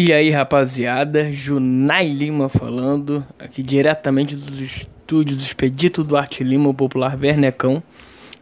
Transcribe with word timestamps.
E 0.00 0.12
aí, 0.12 0.30
rapaziada, 0.30 1.32
Junai 1.32 2.06
Lima 2.06 2.48
falando, 2.48 3.26
aqui 3.36 3.64
diretamente 3.64 4.36
dos 4.36 4.60
estúdios 4.60 5.42
Expedito 5.42 6.04
Duarte 6.04 6.44
Lima, 6.44 6.68
o 6.68 6.72
popular 6.72 7.16
Vernecão. 7.16 7.82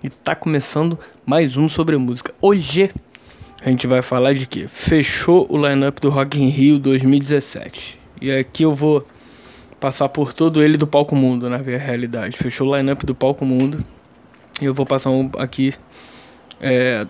E 0.04 0.10
tá 0.10 0.34
começando 0.34 0.98
mais 1.24 1.56
um 1.56 1.66
sobre 1.66 1.96
música. 1.96 2.34
Hoje 2.42 2.90
a 3.62 3.70
gente 3.70 3.86
vai 3.86 4.02
falar 4.02 4.34
de 4.34 4.46
que 4.46 4.68
fechou 4.68 5.46
o 5.48 5.56
lineup 5.56 5.98
do 5.98 6.10
Rock 6.10 6.38
in 6.38 6.48
Rio 6.48 6.78
2017. 6.78 7.98
E 8.20 8.30
aqui 8.30 8.64
eu 8.64 8.74
vou 8.74 9.08
passar 9.80 10.10
por 10.10 10.34
todo 10.34 10.62
ele 10.62 10.76
do 10.76 10.86
Palco 10.86 11.16
Mundo, 11.16 11.48
na 11.48 11.56
realidade. 11.56 12.36
Fechou 12.36 12.68
o 12.68 12.76
lineup 12.76 13.02
do 13.02 13.14
Palco 13.14 13.46
Mundo. 13.46 13.82
E 14.60 14.66
eu 14.66 14.74
vou 14.74 14.84
passar 14.84 15.08
um 15.08 15.30
aqui 15.38 15.72
é, 16.60 17.06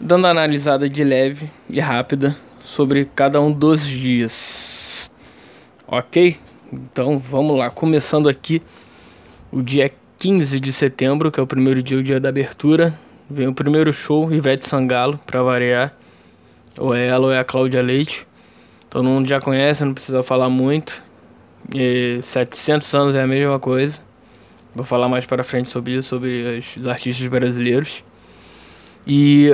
dando 0.00 0.26
analisada 0.26 0.88
de 0.88 1.04
leve 1.04 1.48
e 1.70 1.78
rápida 1.78 2.36
sobre 2.64 3.04
cada 3.04 3.40
um 3.40 3.52
dos 3.52 3.86
dias. 3.86 5.10
Ok? 5.86 6.36
Então 6.72 7.18
vamos 7.18 7.56
lá, 7.58 7.70
começando 7.70 8.26
aqui 8.26 8.62
o 9.52 9.62
dia 9.62 9.92
15 10.18 10.58
de 10.58 10.72
setembro, 10.72 11.30
que 11.30 11.38
é 11.38 11.42
o 11.42 11.46
primeiro 11.46 11.82
dia, 11.82 11.98
o 11.98 12.02
dia 12.02 12.18
da 12.18 12.30
abertura. 12.30 12.98
Vem 13.28 13.46
o 13.46 13.54
primeiro 13.54 13.92
show, 13.92 14.32
Ivete 14.32 14.66
Sangalo, 14.66 15.20
pra 15.26 15.42
variar. 15.42 15.94
Ou 16.78 16.94
é 16.94 17.06
ela 17.06 17.26
ou 17.26 17.32
é 17.32 17.38
a 17.38 17.44
Cláudia 17.44 17.82
Leite. 17.82 18.26
Todo 18.88 19.04
mundo 19.04 19.28
já 19.28 19.40
conhece, 19.40 19.84
não 19.84 19.92
precisa 19.92 20.22
falar 20.22 20.48
muito. 20.48 21.02
E 21.72 22.18
700 22.22 22.94
anos 22.94 23.14
é 23.14 23.22
a 23.22 23.26
mesma 23.26 23.60
coisa. 23.60 24.00
Vou 24.74 24.84
falar 24.84 25.08
mais 25.08 25.26
para 25.26 25.44
frente 25.44 25.68
sobre 25.68 25.92
isso, 25.92 26.08
sobre 26.08 26.58
os 26.76 26.88
artistas 26.88 27.26
brasileiros. 27.28 28.02
E 29.06 29.50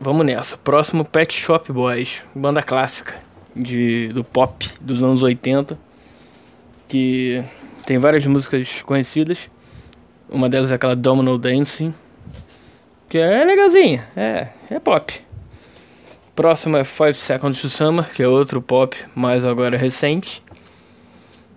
vamos 0.00 0.24
nessa. 0.24 0.56
Próximo 0.56 1.04
Pet 1.04 1.32
Shop 1.34 1.70
Boys, 1.70 2.22
banda 2.34 2.62
clássica 2.62 3.20
de, 3.54 4.08
do 4.08 4.24
pop 4.24 4.68
dos 4.80 5.02
anos 5.02 5.22
80, 5.22 5.78
que 6.88 7.44
tem 7.84 7.98
várias 7.98 8.24
músicas 8.24 8.80
conhecidas. 8.82 9.50
Uma 10.28 10.48
delas 10.48 10.72
é 10.72 10.76
aquela 10.76 10.96
Domino 10.96 11.36
Dancing, 11.36 11.92
que 13.08 13.18
é 13.18 13.44
legalzinha, 13.44 14.08
é, 14.16 14.48
é 14.70 14.78
pop. 14.78 15.12
Próximo 16.34 16.78
é 16.78 16.84
Five 16.84 17.14
Seconds 17.14 17.60
to 17.60 17.68
Summer, 17.68 18.08
que 18.08 18.22
é 18.22 18.28
outro 18.28 18.62
pop, 18.62 18.96
mas 19.14 19.44
agora 19.44 19.76
recente, 19.76 20.42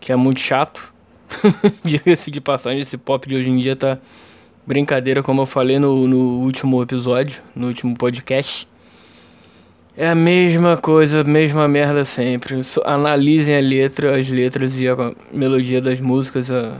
que 0.02 0.11
é 0.11 0.16
muito 0.16 0.41
chato. 0.41 0.91
Diga-se 1.86 2.30
de 2.30 2.41
passagem, 2.41 2.81
esse 2.81 2.97
pop 2.97 3.27
de 3.27 3.36
hoje 3.36 3.49
em 3.49 3.58
dia 3.58 3.75
tá 3.75 3.97
Brincadeira, 4.66 5.22
como 5.22 5.42
eu 5.42 5.45
falei 5.45 5.78
no, 5.78 6.08
no 6.08 6.42
último 6.42 6.81
episódio, 6.81 7.42
no 7.53 7.67
último 7.67 7.95
podcast. 7.97 8.67
É 9.95 10.08
a 10.08 10.16
mesma 10.16 10.78
coisa, 10.78 11.23
mesma 11.23 11.67
merda 11.67 12.05
sempre. 12.05 12.61
Analisem 12.86 13.58
a 13.58 13.59
letra, 13.59 14.17
as 14.17 14.30
letras 14.30 14.80
e 14.80 14.88
a 14.88 14.95
melodia 15.31 15.81
das 15.81 16.00
músicas, 16.00 16.50
a, 16.50 16.78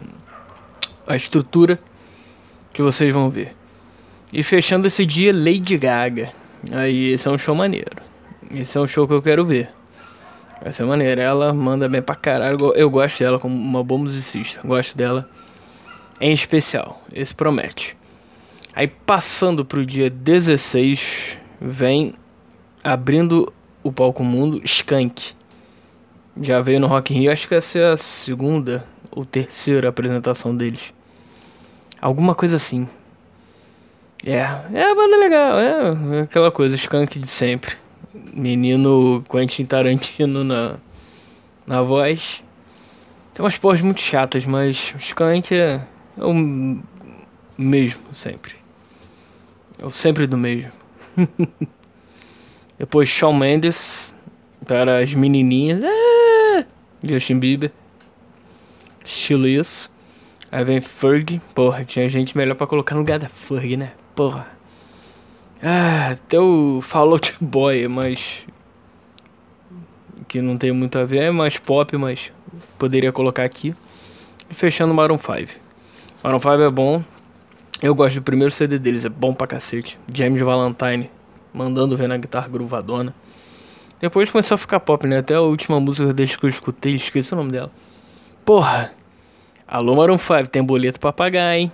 a 1.06 1.16
estrutura 1.16 1.78
que 2.72 2.82
vocês 2.82 3.14
vão 3.14 3.30
ver. 3.30 3.54
E 4.32 4.42
fechando 4.42 4.88
esse 4.88 5.06
dia, 5.06 5.32
Lady 5.32 5.78
Gaga. 5.78 6.32
Aí, 6.72 7.12
esse 7.12 7.28
é 7.28 7.32
um 7.32 7.38
show 7.38 7.54
maneiro. 7.54 7.92
Esse 8.50 8.78
é 8.78 8.82
um 8.82 8.88
show 8.88 9.06
que 9.06 9.14
eu 9.14 9.22
quero 9.22 9.46
ver. 9.46 9.70
Vai 10.62 10.72
ser 10.72 10.86
maneiro. 10.86 11.20
Ela 11.20 11.54
manda 11.54 11.88
bem 11.90 12.02
pra 12.02 12.16
caralho. 12.16 12.58
Eu 12.74 12.90
gosto 12.90 13.20
dela 13.20 13.38
como 13.38 13.54
uma 13.54 13.84
boa 13.84 14.00
musicista. 14.00 14.62
Gosto 14.66 14.98
dela 14.98 15.30
em 16.24 16.32
especial. 16.32 17.02
Esse 17.12 17.36
promete. 17.36 17.98
Aí 18.74 18.88
passando 18.88 19.66
pro 19.66 19.86
dia 19.86 20.10
16, 20.10 21.38
vem 21.60 22.16
abrindo 22.82 23.52
o 23.84 23.92
palco 23.92 24.24
mundo 24.24 24.62
Skank. 24.64 25.34
Já 26.42 26.62
veio 26.62 26.80
no 26.80 26.88
Rock 26.88 27.14
in 27.14 27.20
Rio, 27.20 27.32
acho 27.32 27.46
que 27.46 27.54
essa 27.54 27.78
é 27.78 27.92
a 27.92 27.98
segunda 27.98 28.88
ou 29.12 29.26
terceira 29.26 29.90
apresentação 29.90 30.56
deles. 30.56 30.94
Alguma 32.02 32.34
coisa 32.34 32.56
assim. 32.56 32.88
É, 34.26 34.38
é 34.38 34.92
a 34.92 34.96
banda 34.96 35.18
legal, 35.18 35.60
é, 35.60 36.20
é 36.20 36.22
aquela 36.22 36.52
coisa, 36.52 36.76
Skank 36.76 37.20
de 37.20 37.28
sempre. 37.28 37.76
Menino 38.34 39.24
Quentin 39.30 39.66
Tarantino 39.66 40.42
na, 40.42 40.78
na 41.68 41.82
voz. 41.82 42.42
Tem 43.34 43.44
umas 43.44 43.58
porras 43.58 43.82
muito 43.82 44.00
chatas, 44.00 44.46
mas 44.46 44.96
Skank 44.98 45.54
é, 45.54 45.82
é 46.18 46.24
o 46.24 46.82
mesmo, 47.58 48.02
sempre. 48.14 48.54
É 49.78 49.86
o 49.86 49.90
sempre 49.90 50.28
do 50.28 50.38
mesmo. 50.38 50.72
Depois 52.78 53.08
Shawn 53.08 53.34
Mendes 53.34 54.14
para 54.66 55.00
as 55.00 55.14
menininhas. 55.14 55.84
É, 55.84 56.66
Justin 57.04 57.40
Bieber. 57.40 57.72
Estilo 59.06 59.48
isso. 59.48 59.92
Aí 60.52 60.64
vem 60.64 60.82
Ferg. 60.82 61.42
Porra, 61.54 61.84
tinha 61.84 62.08
gente 62.08 62.38
melhor 62.38 62.56
pra 62.56 62.68
colocar 62.68 62.96
no 62.96 63.02
lugar 63.02 63.20
da 63.20 63.28
Ferg, 63.28 63.78
né? 63.78 63.92
Porra. 64.16 64.48
Ah, 65.62 66.10
até 66.12 66.40
o 66.40 66.82
Fallout 66.82 67.36
Boy, 67.42 67.88
mas. 67.88 68.46
Que 70.28 70.42
não 70.42 70.58
tem 70.58 70.72
muito 70.72 70.98
a 70.98 71.06
ver, 71.06 71.24
é 71.24 71.32
mais 71.32 71.58
pop, 71.58 71.96
mas 71.98 72.32
poderia 72.78 73.12
colocar 73.12 73.44
aqui. 73.44 73.76
E 74.50 74.54
fechando 74.54 74.94
Maroon 74.94 75.18
5. 75.18 75.63
Maroon 76.24 76.40
5 76.40 76.62
é 76.62 76.70
bom. 76.70 77.04
Eu 77.82 77.94
gosto 77.94 78.16
do 78.16 78.22
primeiro 78.22 78.50
CD 78.50 78.80
deles, 78.80 79.04
é 79.04 79.10
bom 79.10 79.34
pra 79.34 79.46
cacete. 79.46 80.00
James 80.14 80.42
Valentine 80.42 81.12
mandando 81.54 81.98
ver 81.98 82.08
na 82.08 82.16
guitarra 82.16 82.48
gruvadona. 82.48 83.14
Depois 84.00 84.32
começou 84.32 84.56
a 84.56 84.58
ficar 84.58 84.80
pop, 84.80 85.06
né? 85.06 85.18
Até 85.18 85.36
a 85.36 85.42
última 85.42 85.82
música 85.82 86.14
desde 86.14 86.38
que 86.38 86.46
eu 86.46 86.50
escutei, 86.50 86.96
esqueci 86.96 87.34
o 87.34 87.36
nome 87.36 87.52
dela. 87.52 87.70
Porra! 88.46 88.94
Alô 89.68 89.96
Maroon 89.96 90.18
5, 90.18 90.48
tem 90.48 90.64
boleto 90.64 90.98
pra 90.98 91.12
pagar, 91.12 91.58
hein? 91.58 91.70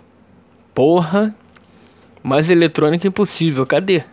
Porra! 0.73 1.35
Mais 2.23 2.49
eletrônica 2.49 3.07
impossível, 3.07 3.67
cadê? 3.67 4.03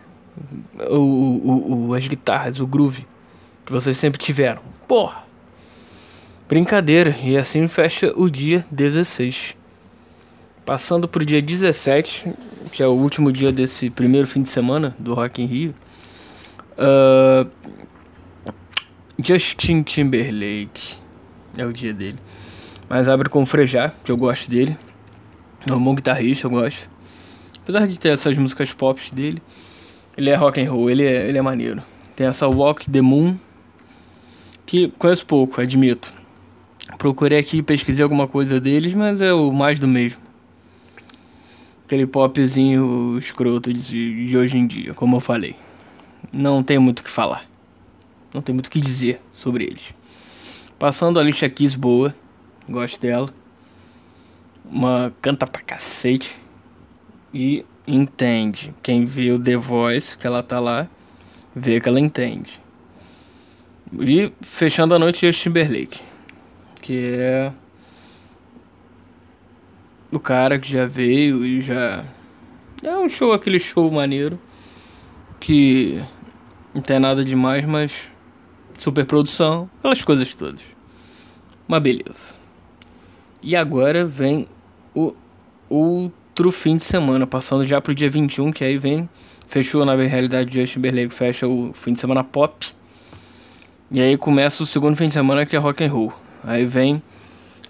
O, 0.87 0.97
o, 0.97 1.87
o, 1.87 1.93
as 1.95 2.07
guitarras, 2.07 2.59
o 2.59 2.67
groove 2.67 3.07
que 3.65 3.71
vocês 3.71 3.97
sempre 3.97 4.19
tiveram. 4.19 4.61
Porra! 4.87 5.23
Brincadeira, 6.47 7.15
e 7.23 7.35
assim 7.35 7.67
fecha 7.67 8.13
o 8.15 8.29
dia 8.29 8.63
16. 8.69 9.56
Passando 10.67 11.07
pro 11.07 11.25
dia 11.25 11.41
17, 11.41 12.33
que 12.73 12.83
é 12.83 12.87
o 12.87 12.91
último 12.91 13.31
dia 13.31 13.53
desse 13.53 13.89
primeiro 13.89 14.27
fim 14.27 14.41
de 14.41 14.49
semana 14.49 14.93
do 14.99 15.13
Rock 15.13 15.41
in 15.41 15.45
Rio. 15.45 15.75
Uh, 16.73 17.49
Justin 19.17 19.81
Timberlake 19.81 20.97
é 21.57 21.65
o 21.65 21.71
dia 21.71 21.93
dele. 21.93 22.19
Mas 22.89 23.07
abre 23.07 23.29
com 23.29 23.43
o 23.43 23.45
Frejá, 23.45 23.93
que 24.03 24.11
eu 24.11 24.17
gosto 24.17 24.51
dele. 24.51 24.77
É 25.65 25.71
um 25.71 25.81
bom 25.81 25.95
guitarrista, 25.95 26.47
eu 26.47 26.51
gosto. 26.51 26.89
Apesar 27.63 27.87
de 27.87 27.97
ter 27.97 28.09
essas 28.09 28.37
músicas 28.37 28.73
pop 28.73 28.99
dele, 29.15 29.41
ele 30.17 30.29
é 30.29 30.35
rock 30.35 30.59
and 30.59 30.69
roll, 30.69 30.89
ele 30.89 31.05
é, 31.05 31.29
ele 31.29 31.37
é 31.37 31.41
maneiro. 31.41 31.81
Tem 32.13 32.27
essa 32.27 32.45
Walk 32.45 32.91
the 32.91 32.99
Moon, 32.99 33.37
que 34.65 34.89
conheço 34.99 35.25
pouco, 35.25 35.61
admito. 35.61 36.11
Procurei 36.97 37.39
aqui, 37.39 37.63
pesquisei 37.63 38.03
alguma 38.03 38.27
coisa 38.27 38.59
deles, 38.59 38.93
mas 38.93 39.21
é 39.21 39.31
o 39.31 39.49
mais 39.49 39.79
do 39.79 39.87
mesmo 39.87 40.26
aquele 41.87 42.05
popzinho 42.05 43.17
escroto 43.17 43.73
de, 43.73 44.27
de 44.27 44.37
hoje 44.37 44.57
em 44.57 44.67
dia, 44.67 44.93
como 44.93 45.15
eu 45.15 45.19
falei. 45.21 45.55
Não 46.33 46.61
tem 46.61 46.77
muito 46.77 46.99
o 46.99 47.03
que 47.03 47.09
falar. 47.09 47.45
Não 48.33 48.41
tem 48.41 48.53
muito 48.53 48.67
o 48.67 48.69
que 48.69 48.81
dizer 48.81 49.21
sobre 49.33 49.63
eles. 49.63 49.93
Passando 50.77 51.17
a 51.17 51.23
lista 51.23 51.49
Kiss 51.49 51.77
boa. 51.77 52.13
Gosto 52.67 52.99
dela. 52.99 53.29
Uma 54.69 55.13
canta 55.21 55.47
pra 55.47 55.61
cacete. 55.61 56.35
E 57.33 57.65
entende. 57.87 58.73
Quem 58.83 59.05
viu 59.05 59.41
The 59.41 59.55
Voice, 59.55 60.17
que 60.17 60.27
ela 60.27 60.43
tá 60.43 60.59
lá, 60.59 60.87
vê 61.55 61.79
que 61.79 61.87
ela 61.87 62.01
entende. 62.01 62.59
E 63.97 64.29
fechando 64.41 64.93
a 64.93 64.99
noite, 64.99 65.25
Justin 65.25 65.43
Timberlake. 65.43 66.01
Que 66.81 67.13
é 67.17 67.53
o 70.17 70.19
cara 70.19 70.59
que 70.59 70.69
já 70.69 70.85
veio 70.85 71.45
e 71.45 71.61
já. 71.61 72.03
É 72.83 72.97
um 72.97 73.07
show, 73.07 73.31
aquele 73.31 73.59
show 73.59 73.89
maneiro. 73.89 74.39
Que 75.39 76.03
não 76.73 76.81
tem 76.81 76.99
nada 76.99 77.23
demais, 77.23 77.65
mas. 77.65 78.11
Super 78.77 79.05
produção, 79.05 79.67
aquelas 79.79 80.03
coisas 80.03 80.35
todas. 80.35 80.61
Uma 81.67 81.79
beleza. 81.79 82.35
E 83.41 83.55
agora 83.55 84.05
vem 84.05 84.47
o 84.93 85.15
outro 85.67 86.51
fim 86.51 86.75
de 86.75 86.83
semana, 86.83 87.25
passando 87.25 87.65
já 87.65 87.81
pro 87.81 87.95
dia 87.95 88.09
21, 88.09 88.51
que 88.51 88.63
aí 88.63 88.77
vem. 88.77 89.09
Fechou 89.47 89.85
na 89.85 89.95
realidade 89.95 90.53
Justin 90.53 90.73
Timberlake 90.73 91.13
fecha 91.13 91.47
o 91.47 91.73
fim 91.73 91.93
de 91.93 91.99
semana 91.99 92.23
pop. 92.23 92.67
E 93.89 94.01
aí 94.01 94.17
começa 94.17 94.61
o 94.61 94.65
segundo 94.65 94.95
fim 94.95 95.07
de 95.07 95.13
semana 95.13 95.45
que 95.45 95.55
é 95.55 95.59
rock 95.59 95.83
and 95.83 95.91
roll. 95.91 96.13
Aí 96.43 96.65
vem 96.65 97.01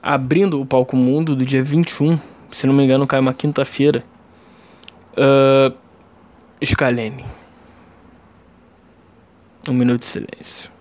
abrindo 0.01 0.59
o 0.59 0.65
palco 0.65 0.95
mundo 0.95 1.35
do 1.35 1.45
dia 1.45 1.61
21, 1.61 2.19
se 2.51 2.67
não 2.67 2.73
me 2.73 2.83
engano, 2.83 3.07
cai 3.07 3.19
uma 3.19 3.33
quinta-feira. 3.33 4.03
Uh, 5.13 5.75
Scalene. 6.63 7.25
Um 9.67 9.73
minuto 9.73 10.01
de 10.01 10.07
silêncio. 10.07 10.71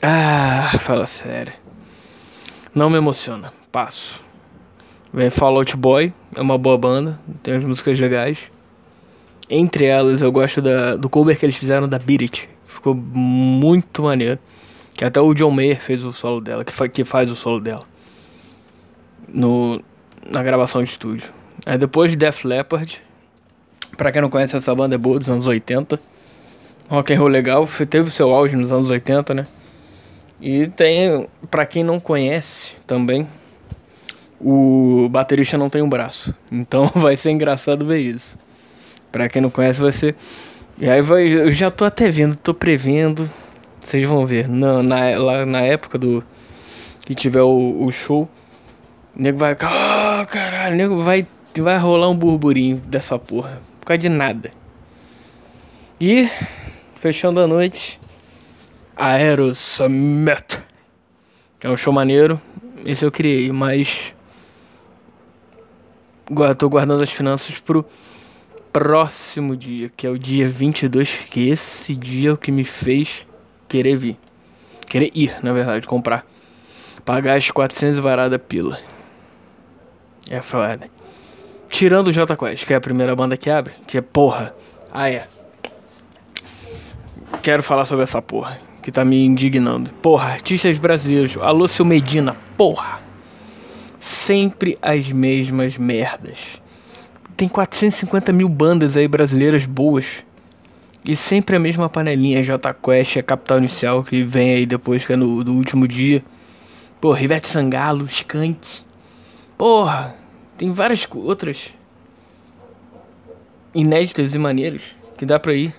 Ah, 0.00 0.78
fala 0.78 1.06
sério. 1.06 1.52
Não 2.74 2.88
me 2.88 2.96
emociona. 2.96 3.52
Passo. 3.72 4.22
Vem 5.12 5.30
Fallout 5.30 5.76
Boy, 5.76 6.12
é 6.36 6.40
uma 6.40 6.58
boa 6.58 6.76
banda, 6.76 7.18
tem 7.42 7.54
umas 7.54 7.64
músicas 7.64 7.98
legais. 7.98 8.38
Entre 9.48 9.86
elas, 9.86 10.20
eu 10.20 10.30
gosto 10.30 10.60
da, 10.60 10.96
do 10.96 11.08
cover 11.08 11.38
que 11.38 11.46
eles 11.46 11.56
fizeram 11.56 11.88
da 11.88 11.98
Beat 11.98 12.22
It. 12.22 12.48
Ficou 12.66 12.94
muito 12.94 14.02
maneiro. 14.02 14.38
Que 14.94 15.04
até 15.04 15.20
o 15.20 15.32
John 15.32 15.50
Mayer 15.50 15.80
fez 15.80 16.04
o 16.04 16.12
solo 16.12 16.40
dela, 16.40 16.64
que, 16.64 16.72
fa 16.72 16.88
que 16.88 17.04
faz 17.04 17.30
o 17.30 17.36
solo 17.36 17.60
dela. 17.60 17.82
No, 19.28 19.82
na 20.26 20.42
gravação 20.42 20.82
de 20.82 20.90
estúdio. 20.90 21.32
Aí 21.66 21.76
depois 21.76 22.10
de 22.10 22.16
Def 22.16 22.44
Leppard. 22.44 23.02
Pra 23.96 24.12
quem 24.12 24.22
não 24.22 24.30
conhece 24.30 24.56
essa 24.56 24.74
banda 24.74 24.94
é 24.94 24.98
boa 24.98 25.18
dos 25.18 25.28
anos 25.28 25.46
80. 25.46 25.98
Rock 26.88 27.12
and 27.12 27.18
roll 27.18 27.28
legal, 27.28 27.68
teve 27.90 28.10
seu 28.10 28.34
auge 28.34 28.56
nos 28.56 28.72
anos 28.72 28.88
80, 28.88 29.34
né? 29.34 29.46
E 30.40 30.68
tem, 30.68 31.28
pra 31.50 31.66
quem 31.66 31.82
não 31.82 32.00
conhece 32.00 32.74
também, 32.86 33.26
o 34.40 35.08
baterista 35.10 35.58
não 35.58 35.68
tem 35.68 35.82
um 35.82 35.88
braço. 35.88 36.34
Então 36.50 36.86
vai 36.94 37.16
ser 37.16 37.30
engraçado 37.30 37.84
ver 37.84 37.98
isso. 37.98 38.38
Pra 39.10 39.28
quem 39.28 39.42
não 39.42 39.50
conhece, 39.50 39.80
vai 39.80 39.92
ser. 39.92 40.14
E 40.78 40.88
aí 40.88 41.02
vai. 41.02 41.26
Eu 41.26 41.50
já 41.50 41.70
tô 41.70 41.84
até 41.84 42.08
vendo, 42.08 42.36
tô 42.36 42.54
prevendo. 42.54 43.28
Vocês 43.80 44.04
vão 44.04 44.24
ver. 44.26 44.48
Na, 44.48 44.82
na, 44.82 45.18
lá 45.18 45.46
na 45.46 45.60
época 45.60 45.98
do. 45.98 46.22
Que 47.04 47.14
tiver 47.14 47.42
o, 47.42 47.84
o 47.84 47.90
show. 47.90 48.28
O 49.18 49.22
nego 49.22 49.36
vai. 49.38 49.54
Oh, 49.54 50.26
caralho, 50.26 50.74
o 50.74 50.76
nego 50.76 51.00
vai. 51.00 51.26
Vai 51.58 51.76
rolar 51.76 52.08
um 52.08 52.14
burburinho 52.14 52.76
dessa 52.76 53.18
porra. 53.18 53.60
Por 53.80 53.86
causa 53.86 53.98
de 53.98 54.08
nada. 54.08 54.52
E. 56.00 56.28
Fechando 56.94 57.40
a 57.40 57.46
noite. 57.48 57.98
Aerosmith. 58.96 60.62
É 61.60 61.68
um 61.68 61.76
show 61.76 61.92
maneiro. 61.92 62.40
Esse 62.84 63.04
eu 63.04 63.10
criei, 63.10 63.50
mas. 63.50 64.14
Tô 66.56 66.68
guardando 66.68 67.02
as 67.02 67.10
finanças 67.10 67.58
pro 67.58 67.84
próximo 68.72 69.56
dia, 69.56 69.90
que 69.96 70.06
é 70.06 70.10
o 70.10 70.18
dia 70.18 70.48
22, 70.48 71.24
que 71.30 71.48
esse 71.48 71.96
dia 71.96 72.30
é 72.30 72.32
o 72.32 72.36
que 72.36 72.52
me 72.52 72.62
fez 72.62 73.26
querer 73.66 73.96
vir. 73.96 74.16
Querer 74.86 75.10
ir, 75.12 75.36
na 75.42 75.52
verdade, 75.52 75.88
comprar. 75.88 76.24
Pagar 77.04 77.36
as 77.36 77.50
400 77.50 77.98
varada 77.98 78.38
pila. 78.38 78.78
É 80.28 80.42
foda. 80.42 80.88
Tirando 81.68 82.08
o 82.08 82.12
J 82.12 82.36
Quest, 82.36 82.66
que 82.66 82.72
é 82.72 82.76
a 82.76 82.80
primeira 82.80 83.14
banda 83.14 83.36
que 83.36 83.50
abre, 83.50 83.74
que 83.86 83.98
é 83.98 84.00
porra. 84.00 84.54
Ah, 84.92 85.10
é. 85.10 85.26
Quero 87.42 87.62
falar 87.62 87.84
sobre 87.84 88.04
essa 88.04 88.22
porra, 88.22 88.58
que 88.82 88.90
tá 88.90 89.04
me 89.04 89.24
indignando. 89.24 89.90
Porra, 90.02 90.32
artistas 90.32 90.78
brasileiros. 90.78 91.36
Alô, 91.42 91.68
seu 91.68 91.84
Medina, 91.84 92.36
porra. 92.56 93.00
Sempre 94.00 94.78
as 94.80 95.10
mesmas 95.10 95.76
merdas 95.76 96.60
tem 97.38 97.48
450 97.48 98.32
mil 98.32 98.48
bandas 98.48 98.96
aí 98.96 99.06
brasileiras 99.06 99.64
boas. 99.64 100.24
E 101.04 101.14
sempre 101.14 101.54
a 101.54 101.60
mesma 101.60 101.88
panelinha, 101.88 102.42
J 102.42 102.74
Quest, 102.74 103.16
a 103.16 103.22
Capital 103.22 103.58
Inicial, 103.58 104.02
que 104.02 104.24
vem 104.24 104.54
aí 104.54 104.66
depois, 104.66 105.06
que 105.06 105.12
é 105.12 105.16
no, 105.16 105.44
do 105.44 105.54
último 105.54 105.86
dia. 105.86 106.22
Pô, 107.00 107.12
Rivete 107.12 107.46
Sangalo, 107.46 108.06
Skank. 108.06 108.58
Porra, 109.58 110.14
tem 110.56 110.70
várias 110.70 111.06
outras 111.12 111.74
inéditas 113.74 114.34
e 114.34 114.38
maneiras 114.38 114.82
que 115.18 115.26
dá 115.26 115.38
pra 115.38 115.52
ir. 115.52 115.74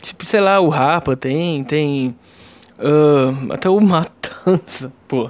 Tipo, 0.00 0.24
sei 0.24 0.40
lá, 0.40 0.60
o 0.60 0.68
Rapa 0.68 1.16
tem, 1.16 1.64
tem. 1.64 2.16
Uh, 2.78 3.52
até 3.52 3.68
o 3.68 3.80
Matanza, 3.80 4.92
pô. 5.08 5.28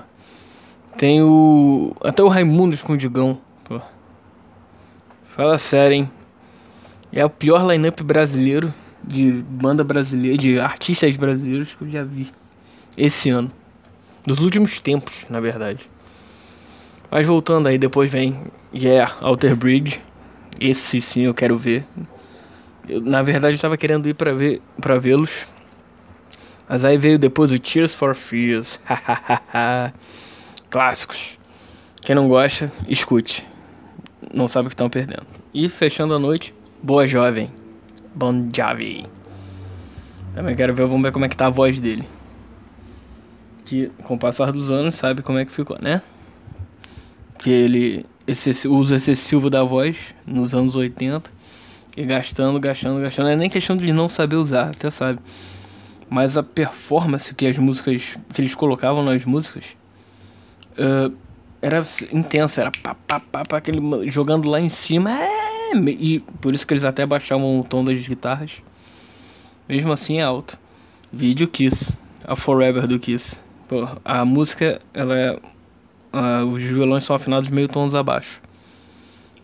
Tem 0.98 1.22
o. 1.22 1.96
Até 2.02 2.22
o 2.22 2.28
Raimundo 2.28 2.74
Escondigão. 2.74 3.40
Fala 5.38 5.56
sério, 5.56 5.94
hein? 5.94 6.10
É 7.12 7.24
o 7.24 7.30
pior 7.30 7.64
line-up 7.64 8.02
brasileiro 8.02 8.74
de 9.04 9.30
banda 9.30 9.84
brasileira, 9.84 10.36
de 10.36 10.58
artistas 10.58 11.16
brasileiros 11.16 11.72
que 11.72 11.82
eu 11.84 11.88
já 11.88 12.02
vi 12.02 12.32
esse 12.96 13.30
ano. 13.30 13.48
Dos 14.26 14.40
últimos 14.40 14.80
tempos, 14.80 15.24
na 15.30 15.38
verdade. 15.38 15.88
Mas 17.10 17.26
voltando 17.26 17.68
aí, 17.68 17.78
depois 17.78 18.10
vem 18.10 18.38
Yeah, 18.74 19.16
Alter 19.20 19.56
Bridge. 19.56 20.00
Esse 20.60 21.00
sim 21.00 21.22
eu 21.22 21.34
quero 21.34 21.56
ver. 21.56 21.84
Eu, 22.88 23.00
na 23.00 23.22
verdade 23.22 23.56
eu 23.56 23.60
tava 23.60 23.76
querendo 23.76 24.08
ir 24.08 24.14
pra 24.14 24.32
ver 24.32 24.60
para 24.80 24.98
vê-los. 24.98 25.46
Mas 26.68 26.84
aí 26.84 26.98
veio 26.98 27.18
depois 27.18 27.50
o 27.50 27.58
Tears 27.58 27.94
for 27.94 28.14
Fears. 28.14 28.78
Clássicos. 30.68 31.38
Quem 32.02 32.14
não 32.14 32.28
gosta, 32.28 32.70
escute 32.86 33.44
não 34.32 34.48
sabe 34.48 34.66
o 34.66 34.68
que 34.68 34.74
estão 34.74 34.90
perdendo. 34.90 35.26
E 35.52 35.68
fechando 35.68 36.14
a 36.14 36.18
noite, 36.18 36.54
Boa 36.82 37.06
Jovem, 37.06 37.50
Bon 38.14 38.48
Jovi. 38.54 39.06
Também 40.34 40.54
quero 40.54 40.74
ver, 40.74 40.86
vamos 40.86 41.02
ver 41.02 41.12
como 41.12 41.24
é 41.24 41.28
que 41.28 41.36
tá 41.36 41.46
a 41.46 41.50
voz 41.50 41.80
dele. 41.80 42.06
Que 43.64 43.90
com 44.04 44.14
o 44.14 44.18
passar 44.18 44.52
dos 44.52 44.70
anos 44.70 44.94
sabe 44.94 45.22
como 45.22 45.38
é 45.38 45.44
que 45.44 45.52
ficou, 45.52 45.78
né? 45.80 46.02
Que 47.38 47.50
ele 47.50 48.06
esse 48.26 48.68
uso 48.68 48.94
excessivo 48.94 49.48
da 49.48 49.64
voz 49.64 49.96
nos 50.26 50.54
anos 50.54 50.76
80 50.76 51.30
e 51.96 52.04
gastando, 52.04 52.60
gastando, 52.60 53.00
gastando. 53.00 53.26
Não 53.26 53.32
é 53.32 53.36
nem 53.36 53.48
questão 53.48 53.76
de 53.76 53.92
não 53.92 54.08
saber 54.08 54.36
usar, 54.36 54.70
até 54.70 54.90
sabe. 54.90 55.18
Mas 56.10 56.36
a 56.36 56.42
performance 56.42 57.34
que 57.34 57.46
as 57.46 57.58
músicas 57.58 58.16
que 58.34 58.40
eles 58.40 58.54
colocavam 58.54 59.02
nas 59.02 59.24
músicas 59.24 59.64
uh, 60.78 61.14
era 61.60 61.82
intensa, 62.12 62.60
era 62.60 62.70
pá, 62.70 62.94
pá, 62.94 63.20
pá, 63.20 63.44
pá, 63.44 63.56
aquele 63.56 64.08
jogando 64.10 64.48
lá 64.48 64.60
em 64.60 64.68
cima. 64.68 65.10
É, 65.10 65.74
e 65.74 66.20
por 66.40 66.54
isso 66.54 66.66
que 66.66 66.72
eles 66.72 66.84
até 66.84 67.04
baixavam 67.04 67.60
o 67.60 67.64
tom 67.64 67.84
das 67.84 68.06
guitarras. 68.06 68.62
Mesmo 69.68 69.92
assim 69.92 70.18
é 70.18 70.22
alto. 70.22 70.58
Vídeo 71.12 71.48
Kiss, 71.48 71.96
a 72.24 72.36
Forever 72.36 72.86
do 72.86 72.98
Kiss. 72.98 73.42
Pô, 73.68 73.86
a 74.04 74.24
música, 74.24 74.80
ela 74.94 75.18
é. 75.18 75.38
Uh, 76.18 76.44
os 76.46 76.60
violões 76.60 77.04
são 77.04 77.14
afinados 77.14 77.48
meio 77.48 77.68
tons 77.68 77.94
abaixo. 77.94 78.40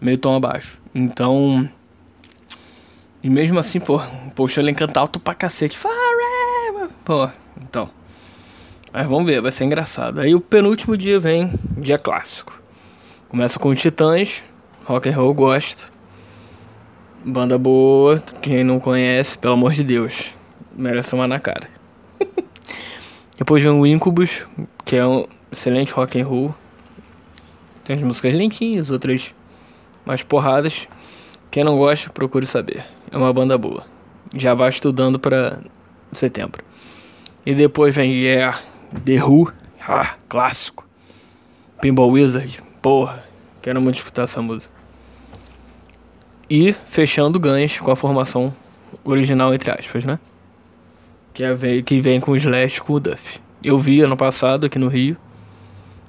Meio 0.00 0.18
tom 0.18 0.34
abaixo. 0.34 0.76
Então. 0.92 1.70
E 3.22 3.30
mesmo 3.30 3.60
assim, 3.60 3.78
pô, 3.78 4.00
poxa, 4.34 4.60
ele 4.60 4.74
canta 4.74 4.98
alto 4.98 5.20
pra 5.20 5.34
cacete. 5.34 5.78
Forever! 5.78 6.90
Pô, 7.04 7.30
então. 7.62 7.88
Mas 8.92 9.06
vamos 9.08 9.24
ver, 9.24 9.40
vai 9.40 9.52
ser 9.52 9.64
engraçado. 9.64 10.20
Aí 10.20 10.34
o 10.34 10.40
penúltimo 10.40 10.96
dia 10.96 11.20
vem, 11.20 11.52
dia 11.78 11.96
clássico. 11.96 12.60
Começa 13.28 13.56
com 13.56 13.72
Titãs, 13.72 14.42
rock 14.84 15.08
and 15.08 15.16
roll 15.16 15.32
gosto. 15.32 15.92
Banda 17.24 17.56
boa, 17.56 18.18
quem 18.42 18.64
não 18.64 18.80
conhece, 18.80 19.38
pelo 19.38 19.54
amor 19.54 19.72
de 19.72 19.84
Deus, 19.84 20.26
merece 20.76 21.14
uma 21.14 21.26
na 21.26 21.38
cara. 21.38 21.68
Depois 23.38 23.62
vem 23.62 23.72
o 23.72 23.86
Incubus, 23.86 24.44
que 24.84 24.96
é 24.96 25.06
um 25.06 25.26
excelente 25.50 25.92
rock 25.92 26.20
and 26.20 26.26
roll. 26.26 26.54
Tem 27.84 27.96
as 27.96 28.02
músicas 28.02 28.34
lentinhas, 28.34 28.90
outras 28.90 29.34
mais 30.04 30.22
porradas. 30.22 30.88
Quem 31.50 31.64
não 31.64 31.76
gosta, 31.76 32.10
procure 32.10 32.46
saber. 32.46 32.84
É 33.10 33.16
uma 33.16 33.32
banda 33.32 33.56
boa. 33.56 33.84
Já 34.34 34.54
vai 34.54 34.70
estudando 34.70 35.18
para 35.18 35.60
setembro. 36.12 36.64
E 37.46 37.54
depois 37.54 37.94
vem 37.94 38.10
Yeah, 38.10 38.58
The 39.04 39.22
Who, 39.22 39.52
ah, 39.86 40.14
clássico. 40.28 40.84
Pinball 41.80 42.10
Wizard, 42.10 42.62
porra, 42.80 43.22
quero 43.60 43.80
muito 43.80 43.96
escutar 43.96 44.22
essa 44.22 44.40
música. 44.40 44.72
E 46.48 46.72
fechando 46.86 47.38
ganhos 47.38 47.78
com 47.78 47.90
a 47.90 47.96
formação 47.96 48.54
original, 49.04 49.52
entre 49.52 49.70
aspas, 49.70 50.04
né? 50.04 50.18
Que, 51.32 51.44
é, 51.44 51.82
que 51.84 51.98
vem 52.00 52.20
com 52.20 52.32
o 52.32 52.36
Slash 52.36 52.80
com 52.80 52.94
o 52.94 53.00
Duff. 53.00 53.40
Eu 53.62 53.78
vi 53.78 54.00
ano 54.00 54.16
passado 54.16 54.66
aqui 54.66 54.78
no 54.78 54.88
Rio. 54.88 55.16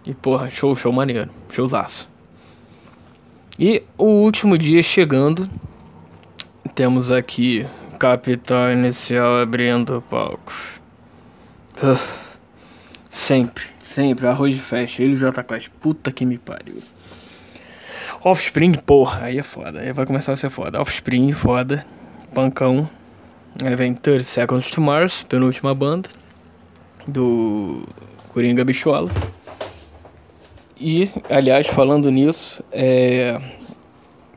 E 0.05 0.13
porra, 0.13 0.49
show, 0.49 0.75
show 0.75 0.91
maneiro. 0.91 1.29
Showzaço. 1.49 2.07
E 3.57 3.83
o 3.97 4.05
último 4.05 4.57
dia 4.57 4.81
chegando. 4.83 5.49
Temos 6.75 7.11
aqui 7.11 7.65
Capital 7.97 8.71
Inicial 8.73 9.41
abrindo 9.41 9.97
o 9.97 10.01
palco. 10.01 10.53
Sempre, 13.09 13.63
sempre. 13.79 14.27
Arroz 14.27 14.53
de 14.53 14.61
festa. 14.61 15.01
Ele 15.01 15.11
e 15.11 15.15
o 15.15 15.17
J 15.17 15.43
Quest. 15.43 15.69
Puta 15.81 16.11
que 16.11 16.25
me 16.25 16.37
pariu. 16.37 16.79
Offspring, 18.23 18.73
porra, 18.73 19.25
aí 19.25 19.37
é 19.37 19.43
foda. 19.43 19.79
Aí 19.79 19.93
vai 19.93 20.05
começar 20.05 20.33
a 20.33 20.35
ser 20.35 20.49
foda. 20.49 20.81
Offspring, 20.81 21.31
foda. 21.31 21.85
Pancão. 22.33 22.89
Aí 23.63 23.75
vem 23.75 23.93
30 23.93 24.23
Seconds 24.23 24.69
to 24.69 24.81
Mars, 24.81 25.23
penúltima 25.23 25.73
banda. 25.73 26.09
Do 27.07 27.87
Coringa 28.33 28.65
Bichola. 28.65 29.09
E, 30.79 31.09
aliás, 31.29 31.67
falando 31.67 32.11
nisso, 32.11 32.63
é. 32.71 33.39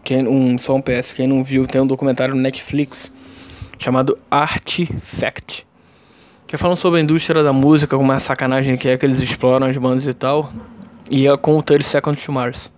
Quem, 0.04 0.26
um, 0.26 0.56
só 0.56 0.74
um 0.74 0.80
PS, 0.80 1.12
quem 1.12 1.26
não 1.26 1.42
viu, 1.42 1.66
tem 1.66 1.80
um 1.80 1.86
documentário 1.86 2.34
no 2.34 2.40
Netflix 2.40 3.12
chamado 3.78 4.16
Artifact 4.30 5.66
Que 6.46 6.54
é 6.54 6.58
falando 6.58 6.78
sobre 6.78 6.98
a 6.98 7.02
indústria 7.02 7.42
da 7.42 7.52
música, 7.52 7.94
como 7.94 8.08
uma 8.08 8.18
sacanagem 8.18 8.76
que 8.76 8.88
é 8.88 8.96
que 8.96 9.04
eles 9.04 9.20
exploram 9.20 9.66
as 9.66 9.76
bandas 9.76 10.06
e 10.06 10.14
tal. 10.14 10.50
E 11.10 11.26
é 11.26 11.36
com 11.36 11.58
o 11.58 11.62
30 11.62 11.82
Seconds 11.84 12.24
to 12.24 12.32
Mars. 12.32 12.72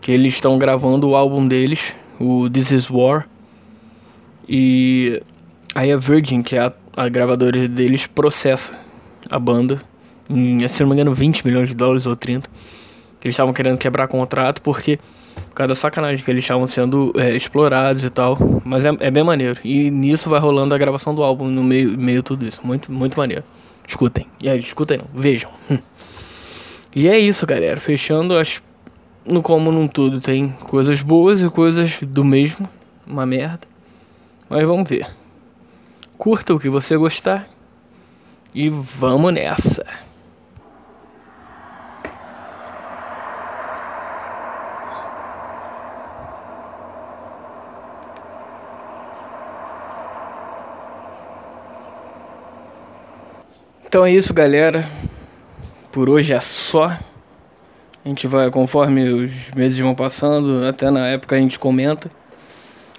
Que 0.00 0.10
eles 0.10 0.34
estão 0.34 0.58
gravando 0.58 1.08
o 1.08 1.14
álbum 1.14 1.46
deles, 1.46 1.94
o 2.18 2.48
This 2.50 2.72
Is 2.72 2.90
War. 2.90 3.28
E 4.48 5.22
aí 5.74 5.92
a 5.92 5.96
Virgin, 5.96 6.42
que 6.42 6.56
é 6.56 6.60
a, 6.60 6.72
a 6.96 7.08
gravadora 7.08 7.68
deles, 7.68 8.06
processa 8.06 8.72
a 9.30 9.38
banda 9.38 9.78
em, 10.28 10.66
se 10.68 10.82
não 10.82 10.88
me 10.88 10.94
engano, 10.94 11.14
20 11.14 11.46
milhões 11.46 11.68
de 11.68 11.74
dólares 11.74 12.06
ou 12.06 12.16
30. 12.16 12.48
Que 13.20 13.26
eles 13.26 13.34
estavam 13.34 13.52
querendo 13.52 13.78
quebrar 13.78 14.06
contrato 14.08 14.62
porque 14.62 14.98
por 15.54 15.74
sacanagem 15.74 16.24
que 16.24 16.30
eles 16.30 16.44
estavam 16.44 16.66
sendo 16.66 17.12
é, 17.16 17.34
explorados 17.34 18.04
e 18.04 18.10
tal. 18.10 18.38
Mas 18.64 18.84
é, 18.84 18.90
é, 19.00 19.10
bem 19.10 19.24
maneiro. 19.24 19.58
E 19.64 19.90
nisso 19.90 20.28
vai 20.28 20.40
rolando 20.40 20.74
a 20.74 20.78
gravação 20.78 21.14
do 21.14 21.22
álbum 21.22 21.46
no 21.48 21.62
meio, 21.62 21.96
meio 21.98 22.22
tudo 22.22 22.46
isso. 22.46 22.60
Muito, 22.64 22.92
muito 22.92 23.18
maneiro. 23.18 23.44
Escutem. 23.86 24.26
E 24.40 24.48
aí, 24.48 24.58
escutem 24.58 24.98
não, 24.98 25.06
vejam. 25.14 25.50
Hum. 25.70 25.78
E 26.96 27.06
é 27.06 27.18
isso, 27.18 27.46
galera. 27.46 27.78
Fechando, 27.78 28.36
acho. 28.36 28.62
No 29.24 29.42
como 29.42 29.70
num 29.70 29.86
tudo 29.86 30.22
tem 30.22 30.48
coisas 30.48 31.02
boas 31.02 31.42
e 31.42 31.50
coisas 31.50 31.98
do 32.02 32.24
mesmo. 32.24 32.68
Uma 33.06 33.26
merda. 33.26 33.68
Mas 34.48 34.66
vamos 34.66 34.88
ver. 34.88 35.06
Curta 36.16 36.54
o 36.54 36.58
que 36.58 36.68
você 36.68 36.96
gostar. 36.96 37.46
E 38.54 38.70
vamos 38.70 39.32
nessa. 39.32 39.84
Então 53.88 54.04
é 54.04 54.12
isso, 54.12 54.34
galera. 54.34 54.86
Por 55.90 56.10
hoje 56.10 56.34
é 56.34 56.40
só. 56.40 56.88
A 56.88 56.98
gente 58.04 58.26
vai, 58.26 58.50
conforme 58.50 59.08
os 59.08 59.50
meses 59.56 59.78
vão 59.78 59.94
passando, 59.94 60.66
até 60.66 60.90
na 60.90 61.06
época 61.06 61.36
a 61.36 61.38
gente 61.38 61.58
comenta 61.58 62.10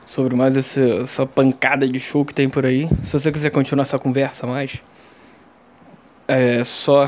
sobre 0.03 0.35
mais 0.35 0.57
essa, 0.57 0.81
essa 0.81 1.27
pancada 1.27 1.87
de 1.87 1.99
show 1.99 2.25
que 2.25 2.33
tem 2.33 2.49
por 2.49 2.65
aí. 2.65 2.89
Se 3.03 3.13
você 3.13 3.31
quiser 3.31 3.51
continuar 3.51 3.83
essa 3.83 3.99
conversa 3.99 4.47
mais, 4.47 4.81
é 6.27 6.63
só 6.63 7.07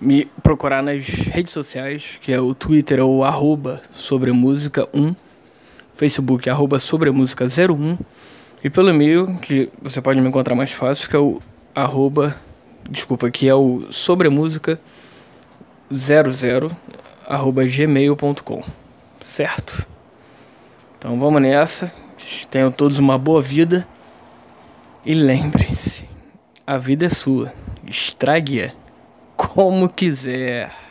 me 0.00 0.24
procurar 0.42 0.82
nas 0.82 1.06
redes 1.06 1.52
sociais, 1.52 2.18
que 2.20 2.32
é 2.32 2.40
o 2.40 2.52
Twitter, 2.52 2.98
é 2.98 3.04
o 3.04 3.22
arroba 3.22 3.80
sobremusica 3.92 4.88
1, 4.92 5.14
Facebook, 5.94 6.50
arroba 6.50 6.80
sobremusica 6.80 7.44
01, 7.46 7.96
e 8.64 8.68
pelo 8.68 8.90
e-mail, 8.90 9.36
que 9.40 9.70
você 9.80 10.00
pode 10.00 10.20
me 10.20 10.28
encontrar 10.28 10.56
mais 10.56 10.72
fácil, 10.72 11.08
que 11.08 11.14
é 11.14 11.20
o 11.20 11.40
arroba 11.72 12.34
desculpa, 12.90 13.30
que 13.30 13.48
é 13.48 13.54
o 13.54 13.86
sobremusica00 13.90 16.70
arroba 17.26 17.64
gmail.com, 17.64 18.62
certo? 19.20 19.86
Então 20.98 21.18
vamos 21.18 21.42
nessa. 21.42 21.92
Tenham 22.50 22.70
todos 22.70 22.98
uma 22.98 23.18
boa 23.18 23.42
vida. 23.42 23.86
E 25.04 25.14
lembre-se, 25.14 26.04
a 26.66 26.78
vida 26.78 27.06
é 27.06 27.08
sua. 27.08 27.52
Estrague-a 27.86 28.72
como 29.36 29.88
quiser. 29.88 30.81